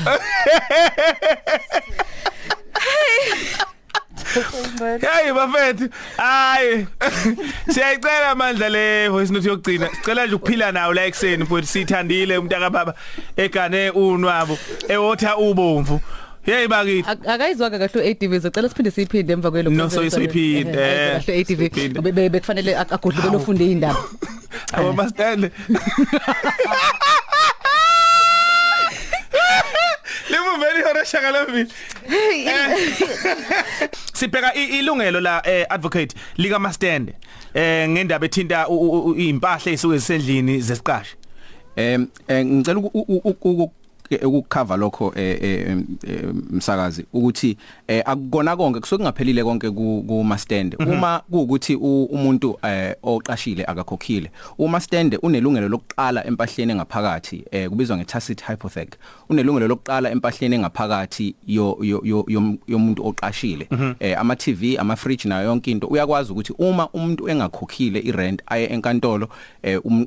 Hey. 5.00 5.32
Bafethu. 5.32 5.88
Hayi. 6.16 6.86
Siyayicela 7.72 8.30
amandla 8.30 8.68
le 8.68 9.08
voice 9.08 9.30
note 9.32 9.48
yokugcina. 9.48 9.88
Sicela 9.88 10.26
nje 10.26 10.34
ukuphila 10.34 10.72
nawo 10.72 10.94
la 10.94 11.04
ekseni 11.04 11.44
mfowethu 11.44 11.68
sithandile 11.68 12.38
umuntu 12.38 12.56
akababa 12.56 12.94
egane 13.36 13.90
unwabo 13.90 14.58
ewotha 14.88 15.36
ubomvu. 15.36 16.00
Hey 16.46 16.68
bakithi 16.68 17.10
akayizwaka 17.32 17.78
kahle 17.78 18.00
u-ADV 18.02 18.32
zocela 18.42 18.68
siphinde 18.68 18.90
siyiphinde 18.90 19.32
emva 19.32 19.50
kwelo 19.50 19.70
No, 19.70 19.88
so 19.90 20.02
isiphinde, 20.04 20.78
eh, 20.82 21.22
kahle 21.26 21.32
u-ADV 21.38 22.30
bekufanele 22.32 22.76
agodlubele 22.76 23.36
ufunde 23.36 23.64
indaba 23.72 23.98
abo 24.72 24.92
mastande 24.92 25.50
Limuveli 30.30 30.82
hora 30.82 31.04
shaka 31.04 31.30
lombili 31.30 31.70
Sibheka 34.14 34.54
i- 34.54 34.78
ilungelo 34.78 35.20
la 35.20 35.42
eh, 35.44 35.66
advocate 35.68 36.14
lika 36.36 36.58
mastande 36.58 37.12
eh 37.54 37.88
ngendaba 37.88 38.26
ethinta 38.26 38.66
impahla 39.16 39.72
ezisuke 39.72 39.98
zisendlini 39.98 40.60
zesiqashi. 40.60 41.16
Em 41.76 42.06
eh, 42.28 42.44
ngicela 42.46 42.80
ukukhava 44.24 44.76
lokho 44.76 45.12
eh 45.16 45.38
eh, 45.42 45.76
eh, 46.08 46.24
msakazi 46.50 47.04
ukuthi 47.12 47.56
eh 47.88 48.02
akukona 48.06 48.56
konke 48.56 48.80
kusuke 48.80 48.96
kungaphelile 48.98 49.44
konke 49.44 49.70
ku 49.70 50.04
kuma 50.08 50.38
stand 50.38 50.76
uma 50.78 51.20
kuukuthi 51.30 51.74
umuntu 51.74 52.58
eh 52.62 52.94
oqashile 53.02 53.64
akakhokhile 53.64 54.30
uma 54.58 54.80
stand 54.80 55.18
unelungelo 55.22 55.68
lokuqala 55.68 56.26
empahleni 56.26 56.72
engaphakathi 56.72 57.44
eh 57.50 57.68
kubizwa 57.68 57.96
ngetacit 57.96 58.44
hypothec 58.46 58.88
unelungelo 59.28 59.68
lokuqala 59.68 60.10
empahleni 60.10 60.56
yom- 61.46 62.58
yomuntu 62.68 63.06
oqashile. 63.06 63.68
Eh 64.00 64.18
ama 64.20 64.36
TV 64.36 64.76
ama 64.78 64.96
fridge 64.96 65.28
nayo 65.28 65.48
yonke 65.48 65.70
into. 65.70 65.86
Uyakwazi 65.86 66.32
ukuthi 66.32 66.52
uma 66.58 66.88
umuntu 66.92 67.28
engakhokhile 67.28 67.98
irent 68.00 68.42
aye 68.46 68.66
enkantolo 68.66 69.28
eh 69.62 69.80
um- 69.84 70.06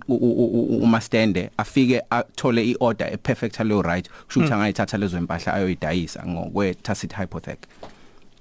uma 0.84 1.02
stand 1.02 1.50
afike 1.58 2.02
athole 2.10 2.64
iorder 2.72 3.14
eperfectly 3.14 3.82
right 3.92 4.06
kusho 4.26 4.40
ukuthi 4.40 4.54
angayithatha 4.54 4.98
lezo 4.98 5.18
impahla 5.18 5.54
ayoyidayisa 5.54 6.20
ngokwe 6.28 6.74
tacit 6.74 7.14
hypothec 7.20 7.60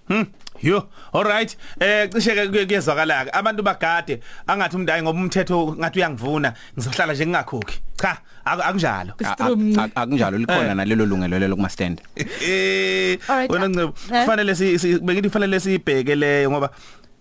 Hmm 0.08 0.24
yo 0.62 0.78
alright 1.12 1.56
eh 1.80 2.08
cishe 2.12 2.32
ke 2.34 2.48
kuyezwakala 2.66 3.24
ke 3.24 3.30
abantu 3.38 3.62
bagade 3.62 4.14
angathi 4.46 4.76
umndayi 4.76 5.02
ngoba 5.02 5.20
umthetho 5.20 5.58
ngathi 5.80 5.98
uyangivuna 5.98 6.50
ngizohlala 6.74 7.12
nje 7.12 7.26
ngingakhokhi 7.26 7.76
cha 8.00 8.12
aku- 8.44 8.62
akunjalo 8.68 9.12
A- 9.24 9.36
a- 9.44 9.82
a- 9.84 10.00
akunjalo 10.02 10.38
likhona 10.38 10.74
nalelo 10.74 11.04
lungelo 11.06 11.38
lelo 11.38 11.56
kuma 11.56 11.68
stand 11.68 12.00
eh 12.16 13.18
Alright, 13.28 13.50
wena 13.52 13.64
uh, 13.66 13.70
ncebo 13.70 13.92
eh? 14.14 14.24
kufanele 14.24 14.54
si 14.54 14.78
si- 14.78 14.98
bengithi 14.98 15.28
kufanele 15.28 15.60
sibheke 15.60 16.14
leyo 16.16 16.50
ngoba 16.50 16.70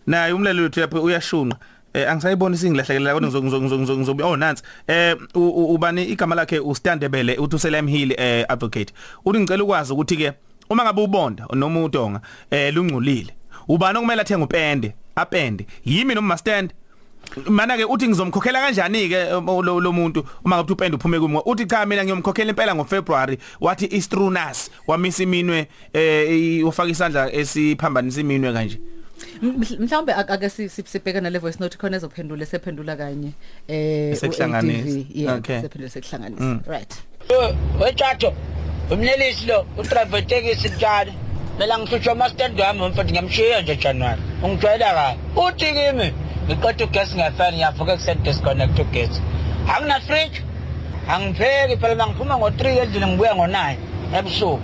naye 0.07 0.33
umlalo 0.33 0.63
wethu 0.63 0.79
yapha 0.79 1.01
uyashunqa 1.01 1.57
eh 1.93 2.11
angisayiboni 2.11 2.57
singilahlekelela 2.57 3.13
kodwa 3.13 3.29
ngizo 3.29 3.43
ngizo 3.43 3.61
ngizo 3.61 3.77
ngizo 3.77 3.97
ngizo 3.97 4.27
oh 4.27 4.35
nansi. 4.37 4.63
Eh 4.87 5.15
ubani 5.35 6.03
igama 6.03 6.35
lakhe 6.35 6.59
uStandebele 6.59 7.37
uthi 7.37 7.55
uSelam 7.55 7.87
Hill 7.87 8.11
eh 8.11 8.45
advocate. 8.49 8.93
Uthi 9.25 9.39
ngicela 9.39 9.63
ukwazi 9.63 9.93
ukuthi 9.93 10.17
ke 10.17 10.33
uma 10.69 10.83
ngabe 10.83 11.01
ubonda 11.01 11.47
noma 11.53 11.83
utonga 11.83 12.21
eh 12.51 12.73
lungcolile 12.73 13.33
ubani 13.67 13.97
okumele 13.97 14.21
athenga 14.21 14.45
upende 14.45 14.93
apende? 15.15 15.65
Yimi 15.85 16.15
noma 16.15 16.37
stand 16.37 16.73
mana 17.49 17.77
ke 17.77 17.85
uthi 17.85 18.07
ngizomkhokhela 18.07 18.59
kanjani 18.59 19.09
ke 19.09 19.31
lo 19.63 19.79
lo 19.79 19.91
muntu 19.91 20.25
uma 20.45 20.55
ngabe 20.55 20.73
upende 20.73 20.95
uphume 20.95 21.19
kimi 21.19 21.41
uthi 21.45 21.65
cha 21.65 21.85
mina 21.85 22.03
ngiyomkhokhela 22.03 22.49
impela 22.49 22.75
ngoFebruary 22.75 23.37
wathi 23.61 23.85
istrunus 23.85 24.71
wamisa 24.87 25.23
iminwe 25.23 25.67
eh 25.93 26.67
ufaka 26.67 26.89
isandla 26.89 27.33
esiphambanisa 27.33 28.21
iminwe 28.21 28.53
kanje. 28.53 28.79
Mhlawumbe 29.41 30.13
ak- 30.13 30.31
ake 30.31 30.49
si- 30.49 30.69
si- 30.69 30.83
sibhekana 30.85 31.29
le 31.29 31.39
voice 31.39 31.59
note 31.59 31.77
khona 31.77 31.97
ezophendula 31.97 32.45
sephendula 32.45 32.95
kanye 32.95 33.31
eh 33.67 34.15
Sekuhlanganisa. 34.15 34.83
u-ADV, 34.89 35.05
yeah 35.15 35.35
Okay. 35.37 35.61
sephendula 35.61 35.89
sekuhlanganisa. 35.89 36.59
Right. 36.67 36.93
Wechato 37.81 38.33
umnelisi 38.91 39.45
lo 39.47 39.65
utravetekisi 39.77 40.69
njani 40.69 41.13
phela 41.57 41.77
ngihlushwa 41.79 42.11
amastand 42.11 42.59
wami 42.59 42.87
mfethu 42.87 43.09
ngiyamshiya 43.11 43.61
nje 43.61 43.75
januwari 43.75 44.21
ungijwayela 44.43 44.93
kabi? 44.93 45.19
Uthi 45.35 45.65
kimi 45.65 46.13
ngiqeda 46.47 46.85
ugesi 46.85 47.15
ngefani 47.15 47.57
ngiyavuka 47.57 47.93
ekuseni 47.93 48.21
disconnect 48.23 48.79
ugesi. 48.79 49.21
Angina 49.75 49.99
fridge 49.99 50.41
angipheki 51.09 51.77
phela 51.77 51.95
mangiphuma 51.95 52.37
ngo-three 52.37 52.77
endlini 52.77 53.05
ngibuya 53.07 53.35
ngo-nine 53.35 53.77
ebusuku. 54.17 54.59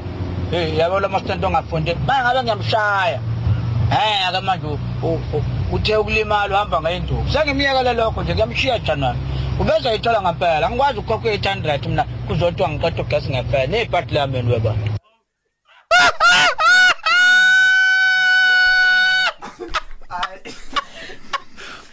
Hey 0.52 0.78
yabo 0.78 1.00
lo 1.00 1.10
mastand 1.10 1.44
ongafundi? 1.46 1.96
Ma 2.08 2.22
ngabe 2.24 2.44
ngiyamshaya. 2.44 3.20
Eh 3.94 4.28
ake 4.28 4.40
manje 4.48 4.68
u- 4.68 4.80
u- 5.38 5.44
uthe 5.76 5.94
ukulimala 6.02 6.56
uhamba 6.56 6.78
ngey'nduku 6.82 7.30
sengimyekele 7.34 7.92
lokho 8.00 8.20
nje 8.24 8.34
kuyamshiya 8.34 8.80
januwari 8.86 9.20
ubezoyithola 9.62 10.20
ngempela 10.22 10.66
angikwazi 10.68 10.98
ukukhokha 11.00 11.28
i-eight 11.28 11.46
hundred 11.52 11.82
mina 11.90 12.04
kuzothiwa 12.28 12.68
ngiqeda 12.70 13.02
ugesi 13.04 13.30
ngefene 13.32 13.68
ney'pati 13.72 14.12
lameni 14.16 14.50
webona 14.54 14.84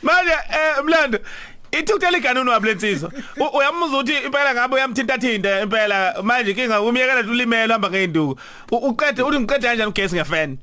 manje 0.02 0.32
eh 0.32 0.82
mlando 0.84 1.18
ithuthela 1.72 2.18
iganuni 2.18 2.50
wablensizwa 2.50 3.10
uyamuzwa 3.58 3.98
ukuthi 4.00 4.12
impela 4.26 4.54
ngabe 4.54 4.74
uyamthinta 4.74 5.18
thinta 5.18 5.60
impela. 5.62 6.14
Manje 6.22 6.54
kinga 6.54 6.80
umyekela 6.80 7.22
nje 7.22 7.30
ulimela 7.30 7.74
hamba 7.74 7.90
ngeinduku 7.90 8.40
U- 8.70 8.76
uqede 8.88 9.22
uthi 9.22 9.38
ngiqede 9.40 9.66
kanjani 9.68 9.88
ugesi 9.90 10.14
ngefan 10.16 10.58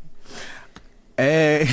eh. 1.17 1.67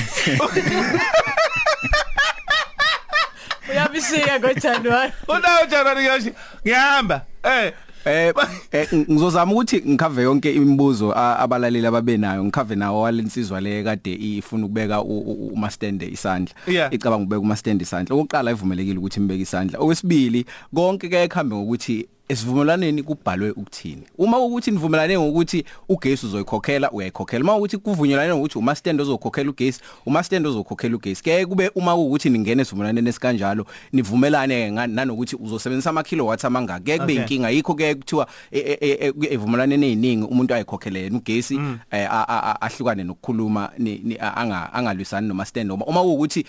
Uyabishiya 3.69 4.39
ngoJanuary 4.39 5.11
unawo 5.27 5.65
January 5.65 6.01
ngiyashi 6.01 6.31
ngihamba. 6.65 7.21
Eh. 7.43 7.73
Eh 8.05 8.33
eh, 8.71 8.87
ngizozama 8.93 9.51
ukuthi 9.51 9.81
ngikhave 9.81 10.23
yonke 10.23 10.53
imibuzo 10.53 11.13
abalaleli 11.17 11.87
ababenayo 11.87 12.43
ngikhave 12.43 12.75
nawo 12.75 13.01
walensizwa 13.01 13.61
le 13.61 13.83
kade 13.83 14.13
ifuna 14.13 14.65
ukubeka 14.65 15.01
umastende 15.01 16.07
isandla. 16.07 16.55
Icabanga 16.91 17.23
ukubeka 17.23 17.41
umastende 17.41 17.83
isandla. 17.83 18.15
Okokuqala 18.15 18.51
ivumelekile 18.51 18.97
ukuthi 18.97 19.19
imbeke 19.19 19.41
isandla. 19.41 19.79
Okwesibili 19.79 20.45
konke 20.75 21.09
ke 21.09 21.23
ekhambe 21.23 21.55
ngokuthi 21.55 22.07
esivumelaneni 22.29 23.03
kubhalwe 23.03 23.51
ukuthini. 23.51 24.03
Uma 24.17 24.39
ukuthi 24.39 24.71
nivumelane 24.71 25.19
ngokuthi 25.19 25.63
ugesi 25.89 26.25
uzoyikhokhela 26.25 26.91
uyayikhokhela. 26.91 27.43
Uma 27.43 27.55
ukuthi 27.55 27.77
kuvunyelane 27.77 28.33
ngokuthi 28.33 28.57
umastende 28.57 29.03
ozokhokhela 29.03 29.49
ugesi 29.49 29.81
umastende 30.05 30.49
ozokhokhela 30.49 30.95
ugesi. 30.95 31.23
Ke 31.23 31.45
kube 31.45 31.71
uma 31.75 31.95
ukuthi 31.95 32.29
ningene 32.29 32.61
esivumelaneni 32.61 33.09
esikanjalo 33.09 33.65
nivumelane 33.93 34.71
nga- 34.71 34.87
nanokuthi 34.87 35.35
uzosebenzisa 35.35 35.89
ama 35.89 36.03
kilowatts 36.03 36.45
amangaki. 36.45 36.83
Ke 36.85 36.97
kube 36.99 37.13
Okay. 37.13 37.15
inkinga 37.21 37.49
yikho 37.49 37.73
ke 37.75 37.95
kuthiwa 37.95 38.27
e- 38.51 38.59
e- 38.59 38.77
e- 38.81 39.13
e- 39.21 39.33
evumelaneni 39.33 39.85
eziningi 39.91 40.23
umuntu 40.27 40.53
ayikhokhelele 40.53 41.03
yena 41.03 41.17
ugesi 41.17 41.55
eh, 41.91 42.07
a- 42.11 42.25
a- 42.27 42.43
a- 42.51 42.61
ahlukane 42.61 43.03
nokukhuluma 43.03 43.71
ni- 43.77 44.01
ni- 44.03 44.17
a- 44.19 44.33
anga 44.37 44.73
angalwisani 44.73 45.27
noma 45.27 45.45
stand 45.45 45.71
uma 45.71 45.85
uma 45.85 46.01
ukuthi 46.01 46.45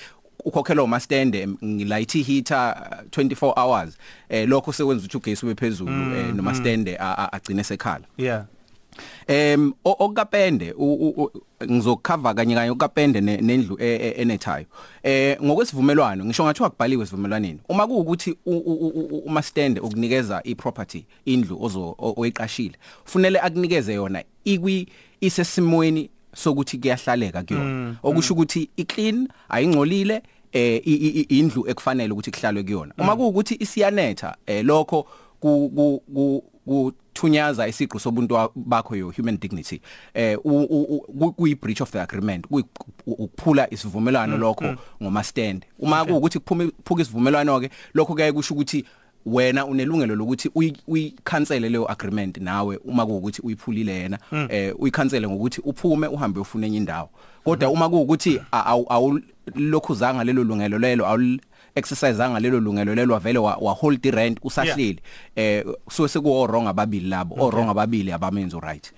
ukhokhelwa 0.47 0.85
umastende 0.85 1.49
ngilayithi 1.65 2.23
heater 2.23 2.76
uh, 2.91 3.23
24 3.23 3.53
hours 3.62 3.99
eh 4.29 4.49
lokho 4.49 4.73
sekwenza 4.73 5.05
ukuthi 5.05 5.17
ugesi 5.17 5.47
ube 5.47 5.55
phezulu 5.55 6.15
eh, 6.17 6.35
noma 6.35 6.55
stende 6.55 6.97
a- 6.99 7.15
a- 7.19 7.33
agcine 7.33 7.65
sekhala 7.65 8.05
yeah 8.19 8.45
Em 9.26 9.73
o- 9.85 9.97
okapende 9.99 10.73
u- 10.73 10.95
u- 10.95 11.23
u- 11.25 11.31
ngizokhava 11.73 12.35
kanye 12.35 12.55
kanye 12.55 12.71
okapende 12.71 13.21
ne- 13.21 13.37
nendlu 13.37 13.76
e- 13.81 13.87
e- 13.97 14.15
enethayo. 14.23 14.67
Eh 15.03 15.37
ngokwesivumelwano 15.43 16.25
ngisho 16.25 16.45
ngathi 16.45 16.62
wakubhaliwe 16.62 17.03
esivumelwaneni. 17.03 17.59
Uma 17.69 17.87
kuukuthi 17.87 18.37
uma 19.26 19.43
stand 19.43 19.79
ukunikeza 19.79 20.41
iproperty 20.45 21.05
indlu 21.25 21.62
ozo 21.65 21.95
oyiqashile. 21.99 22.75
Kufanele 23.05 23.38
akunikeze 23.41 23.95
yona 23.95 24.23
ikwi 24.45 24.88
isesimweni 25.21 26.11
sokuthi 26.35 26.79
kuyahlaleka 26.79 27.43
kuyona. 27.43 27.97
Okusho 28.03 28.35
ukuthi 28.35 28.71
iclean 28.76 29.29
ayingcolile 29.49 30.23
eh 30.53 30.83
i- 30.85 30.95
i- 30.95 31.21
i- 31.21 31.38
indlu 31.38 31.69
ekufanele 31.69 32.12
ukuthi 32.12 32.31
kuhlalwe 32.31 32.62
kuyona. 32.62 32.95
Uma 32.99 33.17
kuukuthi 33.17 33.57
isiyanetha 33.61 34.37
eh 34.47 34.65
lokho 34.65 35.07
ku 35.41 35.71
ku 35.75 36.03
ku 36.15 36.45
kuthunyaza 36.67 37.69
isiqu 37.69 37.99
sobuntu 38.00 38.35
wa- 38.35 38.50
bakho 38.57 38.97
yo 38.97 39.12
human 39.17 39.38
dignity. 39.38 39.81
Eh 40.15 40.38
u- 40.45 40.67
u- 40.71 41.05
u- 41.09 41.33
kuyi 41.33 41.55
breach 41.55 41.81
of 41.81 41.91
the 41.91 42.00
agreement 42.00 42.47
kuyi- 42.47 42.65
ukuphula 43.07 43.71
isivumelwano 43.75 44.37
lokho 44.38 44.75
ngoma 45.03 45.23
stand. 45.25 45.65
Uma 45.79 46.05
kuukuthi 46.05 46.38
kuphume 46.38 46.71
phuka 46.85 47.03
isivumelwano 47.03 47.61
ke 47.61 47.71
lokho 47.95 48.12
kuyaye 48.15 48.33
kusho 48.33 48.55
ukuthi 48.55 48.85
wena 49.26 49.67
unelungelo 49.67 50.15
lokuthi 50.15 50.49
uyi- 50.55 50.76
uyikhansele 50.88 51.69
leyo 51.69 51.91
agreement 51.93 52.38
nawe 52.38 52.76
uma 52.85 53.07
kuukuthi 53.07 53.43
uyiphulile 53.43 53.93
yena. 53.93 54.19
Eh 54.50 54.75
uyikhansele 54.79 55.29
ngokuthi 55.29 55.61
uphume 55.65 56.07
uhambe 56.07 56.41
ufune 56.41 56.67
enye 56.67 56.76
indawo. 56.76 57.09
Kodwa 57.45 57.71
uma 57.71 57.88
kuukuthi 57.88 58.41
awulokhuzanga 59.55 60.25
lelo 60.25 60.45
lungelo 60.45 60.79
lelo 60.79 61.07
awul 61.07 61.41
exercise 61.75 62.23
anga 62.23 62.41
lelo 62.41 62.61
lungelo 62.61 62.95
lelo 62.95 63.15
wavele 63.15 63.38
wa, 63.38 63.57
wa 63.57 63.73
hold 63.73 64.00
the 64.03 64.11
rent 64.11 64.38
usahleli. 64.43 65.00
Eh 65.37 65.65
so 65.91 66.09
sekuwo 66.09 66.47
wrong 66.47 66.67
ababili 66.69 67.09
labo 67.09 67.37
o 67.38 67.50
wrong 67.50 67.69
ababili 67.71 68.12
abamenzo 68.12 68.61
right 68.61 68.93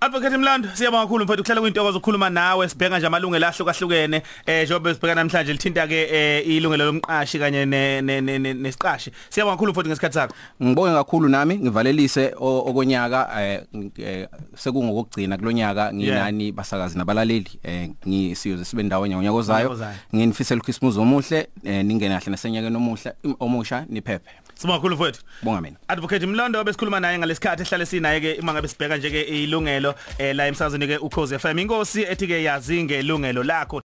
Advocate 0.00 0.36
Mlando 0.36 0.68
siyabonga 0.74 1.02
kakhulu 1.04 1.24
mfowethu 1.24 1.42
kuhlela 1.42 1.60
kuyintokozo 1.60 1.98
ukukhuluma 1.98 2.30
nawe 2.30 2.68
sibheka 2.68 2.98
nje 2.98 3.06
amalungelo 3.06 3.46
ahlukahlukene 3.46 4.22
eh 4.46 4.64
njengoba 4.64 4.94
sibheka 4.94 5.14
namhlanje 5.14 5.52
lithinta 5.52 5.86
ke 5.86 6.08
eh, 6.12 6.46
ilungelo 6.48 6.84
lomqashi 6.84 7.38
kanye 7.38 7.64
ne- 7.66 8.02
ne- 8.02 8.20
ne- 8.20 8.38
ne- 8.38 8.54
nesiqashi. 8.54 9.10
Siyabonga 9.30 9.56
kakhulu 9.56 9.72
mfowethu 9.72 9.88
ngesikhathi 9.90 10.14
sakho. 10.14 10.34
Ngibonge 10.62 10.94
kakhulu 10.94 11.28
nami 11.28 11.58
ngivalelise 11.58 12.34
okonyaka 12.38 13.28
eh, 13.42 13.62
ng- 13.74 14.28
sekungokugcina 14.54 15.38
kulonyaka 15.38 15.92
nginani 15.94 16.52
basakazi 16.52 16.98
nabalaleli 16.98 17.50
eh 17.64 17.90
ngisiyoze 18.08 18.64
sibe 18.64 18.82
ndawo 18.82 19.06
nyaka 19.06 19.16
Ngonyaka 19.16 19.36
ozayo 19.38 19.68
nginifisela 20.14 20.60
uChristmas 20.60 20.96
omuhle 20.96 21.48
ningene 21.64 22.14
kahle 22.18 22.30
nasenyakeni 22.30 22.76
omuhle 22.76 23.12
omusha 23.40 23.86
niphephe. 23.88 24.30
Sibonga 24.56 24.78
kakhulu 24.78 24.94
mfowethu. 24.94 25.20
Bonga 25.42 25.60
mina 25.60 25.76
Advocate 25.88 26.26
Mlondo 26.26 26.64
besikhuluma 26.64 27.00
naye 27.00 27.18
ngalesikhathi 27.18 27.62
ehlale 27.62 27.86
sinaye 27.86 28.20
ke 28.20 28.40
uma 28.40 28.52
ngabe 28.52 28.68
sibheka 28.68 28.96
nje 28.96 29.10
ke 29.10 29.22
ilungelo 29.22 29.94
eh 30.18 30.34
la 30.36 30.46
emsazweni 30.46 30.86
ke 30.86 30.96
ukhoze 30.96 31.38
FM 31.38 31.58
inkosi 31.58 32.02
ethi 32.02 32.26
ke 32.26 32.42
yazi 32.42 32.84
ngelungelo 32.84 33.42
lakho. 33.42 33.82